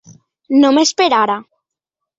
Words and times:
Només 0.63 0.95
per 1.03 1.09
ara. 1.21 1.39